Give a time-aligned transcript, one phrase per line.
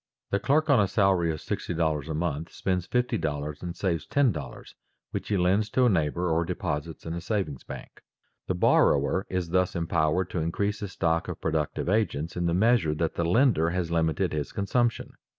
[0.31, 4.73] The clerk on a salary of $60 a month spends $50 and saves $10
[5.11, 8.01] which he lends to a neighbor or deposits in a savings bank.
[8.47, 12.95] The borrower is thus empowered to increase his stock of productive agents in the measure
[12.95, 15.13] that the lender has limited his consumption.